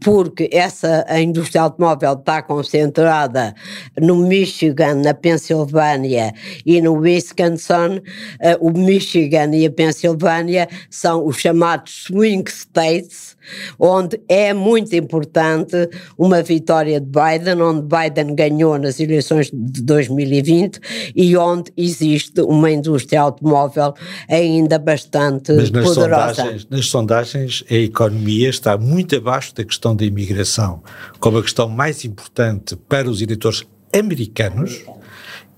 [0.00, 3.54] porque essa a indústria automóvel está concentrada
[4.00, 6.32] no Michigan, na Pensilvânia
[6.64, 8.02] e no Wisconsin.
[8.40, 13.35] Uh, o Michigan e a Pensilvânia são os chamados swing states,
[13.78, 15.88] onde é muito importante
[16.18, 20.80] uma vitória de Biden, onde Biden ganhou nas eleições de 2020
[21.14, 23.94] e onde existe uma indústria automóvel
[24.28, 26.34] ainda bastante Mas nas poderosa.
[26.34, 30.82] Sondagens, nas sondagens, a economia está muito abaixo da questão da imigração,
[31.18, 34.84] como a questão mais importante para os eleitores americanos,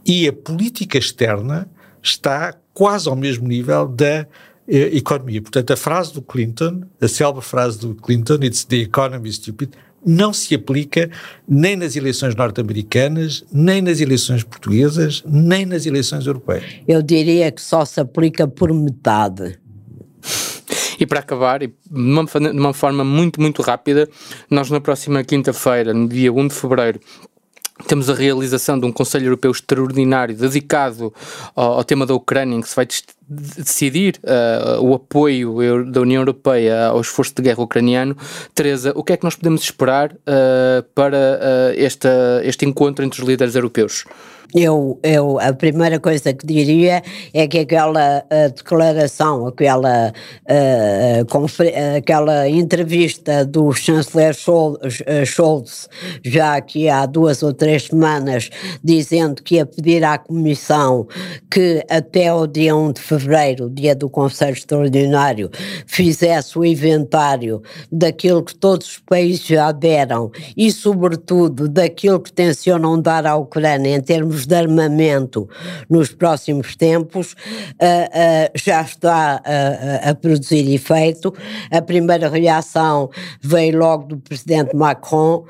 [0.04, 1.68] e a política externa
[2.02, 4.26] está quase ao mesmo nível da
[4.68, 5.40] economia.
[5.40, 9.70] Portanto, a frase do Clinton, a célebre frase do Clinton, it's the economy stupid,
[10.04, 11.10] não se aplica
[11.46, 16.64] nem nas eleições norte-americanas, nem nas eleições portuguesas, nem nas eleições europeias.
[16.86, 19.58] Eu diria que só se aplica por metade.
[21.00, 24.08] E para acabar, de uma, de uma forma muito, muito rápida,
[24.50, 27.00] nós na próxima quinta-feira, no dia 1 de fevereiro,
[27.86, 31.12] temos a realização de um Conselho Europeu extraordinário dedicado
[31.54, 32.86] ao, ao tema da Ucrânia, em que se vai
[33.28, 38.16] decidir uh, o apoio da União Europeia ao esforço de guerra ucraniano.
[38.54, 43.20] Teresa, o que é que nós podemos esperar uh, para uh, esta, este encontro entre
[43.20, 44.04] os líderes europeus?
[44.54, 47.02] Eu, eu, a primeira coisa que diria
[47.34, 48.24] é que aquela
[48.54, 50.10] declaração, aquela,
[50.48, 55.88] uh, aquela entrevista do chanceler Scholz,
[56.24, 58.48] já aqui há duas ou três semanas,
[58.82, 61.06] dizendo que ia pedir à Comissão
[61.50, 65.50] que até o dia 1 de fevereiro, dia do Conselho Extraordinário,
[65.86, 72.98] fizesse o inventário daquilo que todos os países já deram e, sobretudo, daquilo que tencionam
[72.98, 75.48] dar à Ucrânia em termos de armamento
[75.88, 81.32] nos próximos tempos, uh, uh, já está uh, a produzir efeito.
[81.70, 83.10] A primeira reação
[83.40, 85.44] veio logo do presidente Macron,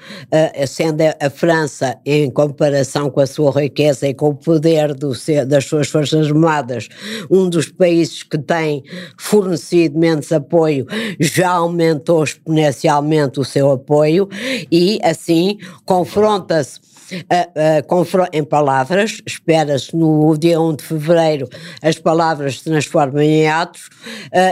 [0.67, 5.13] sendo a França, em comparação com a sua riqueza e com o poder do,
[5.47, 6.89] das suas Forças Armadas,
[7.31, 8.83] um dos países que tem
[9.17, 10.87] fornecido menos apoio,
[11.19, 14.29] já aumentou exponencialmente o seu apoio
[14.71, 16.81] e, assim, confronta-se
[17.13, 21.49] uh, em palavras, espera-se no dia 1 de fevereiro
[21.83, 23.89] as palavras se transformem em atos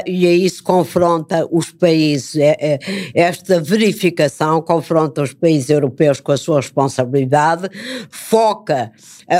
[0.06, 2.78] e aí se confronta os países, é, é,
[3.14, 7.68] esta verificação confronta os países europeus com a sua responsabilidade,
[8.10, 8.90] foca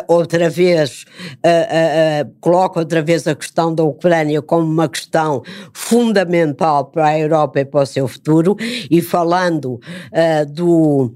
[0.09, 1.05] outra vez,
[2.41, 5.43] coloca outra vez a questão da Ucrânia como uma questão
[5.73, 8.57] fundamental para a Europa e para o seu futuro
[8.91, 9.81] e falando
[10.49, 11.13] do,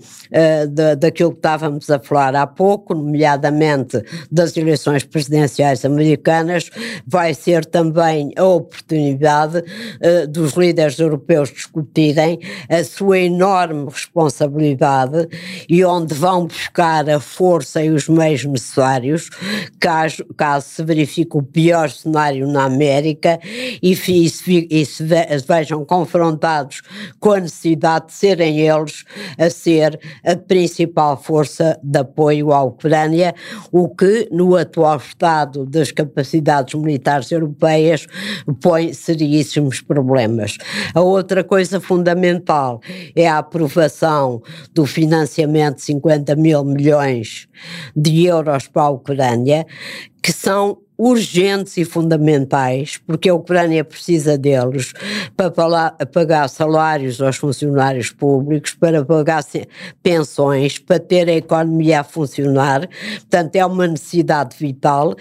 [0.71, 6.71] da, daquilo que estávamos a falar há pouco, nomeadamente das eleições presidenciais americanas,
[7.07, 12.39] vai ser também a oportunidade uh, dos líderes europeus discutirem
[12.69, 15.29] a sua enorme responsabilidade
[15.69, 19.31] e onde vão buscar a força e os meios necessários
[19.79, 23.39] caso, caso se verifique o pior cenário na América
[23.83, 25.05] e, e, se, e se
[25.47, 26.83] vejam confrontados
[27.19, 29.05] com a necessidade de serem eles
[29.39, 33.35] a ser a principal força de apoio à Ucrânia,
[33.71, 38.07] o que, no atual estado das capacidades militares europeias,
[38.61, 40.57] põe seríssimos problemas.
[40.95, 42.81] A outra coisa fundamental
[43.15, 44.43] é a aprovação
[44.75, 47.49] do financiamento de 50 mil milhões
[47.95, 49.67] de euros para a Ucrânia,
[50.23, 54.93] que são urgentes e fundamentais, porque a Ucrânia precisa deles
[55.35, 55.51] para
[56.07, 59.43] pagar salários aos funcionários públicos, para pagar
[60.03, 62.87] pensões, para ter a economia a funcionar.
[63.21, 65.17] Portanto, é uma necessidade vital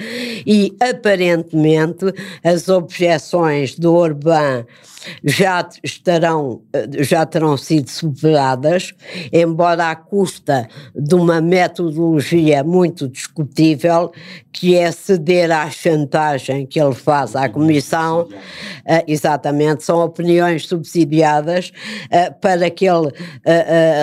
[0.45, 2.05] e, aparentemente,
[2.43, 4.65] as objeções do Orbán
[5.23, 6.61] já estarão,
[6.99, 8.93] já terão sido superadas,
[9.31, 14.11] embora à custa de uma metodologia muito discutível,
[14.51, 21.71] que é ceder à chantagem que ele faz à Comissão, uh, exatamente, são opiniões subsidiadas
[22.05, 23.11] uh, para que ele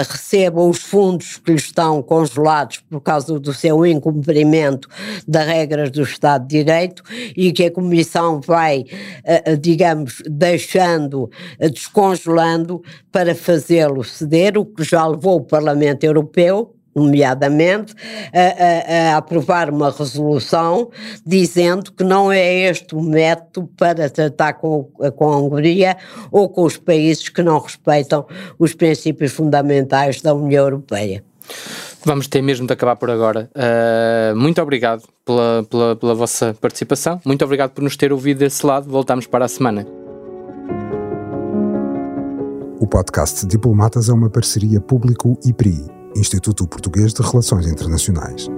[0.08, 4.88] receba os fundos que lhe estão congelados por causa do seu incumprimento
[5.26, 7.02] das regras do Estado de Direito
[7.36, 8.84] e que a Comissão vai,
[9.60, 17.94] digamos, deixando, descongelando para fazê-lo ceder, o que já levou o Parlamento Europeu nomeadamente,
[18.32, 20.90] a, a, a, aprovar uma resolução
[21.26, 25.94] dizendo que não é este o método para tratar com, com a Hungria
[26.32, 28.26] ou com os países que não respeitam
[28.58, 31.22] os princípios fundamentais da União Europeia
[32.04, 33.50] vamos ter mesmo de acabar por agora.
[33.54, 38.64] Uh, muito obrigado pela, pela, pela vossa participação, muito obrigado por nos ter ouvido desse
[38.64, 38.88] lado.
[38.88, 39.86] Voltamos para a semana.
[42.78, 48.48] O podcast Diplomatas é uma parceria público-IPRI, Instituto Português de Relações Internacionais.